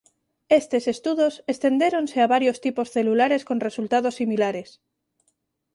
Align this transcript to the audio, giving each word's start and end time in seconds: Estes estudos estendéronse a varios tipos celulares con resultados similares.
Estes 0.59 0.83
estudos 0.93 1.33
estendéronse 1.53 2.17
a 2.21 2.29
varios 2.35 2.57
tipos 2.65 2.91
celulares 2.95 3.41
con 3.47 3.57
resultados 3.67 4.17
similares. 4.19 4.69